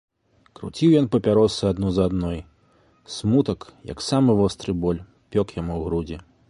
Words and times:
Круціў 0.59 0.95
ён 1.01 1.09
папяросы 1.15 1.61
адну 1.73 1.91
за 1.97 2.07
адной, 2.09 2.39
смутак, 3.17 3.69
як 3.95 3.99
самы 4.09 4.31
востры 4.43 4.71
боль, 4.87 5.05
пёк 5.37 5.47
яму 5.63 5.81
грудзі. 5.89 6.17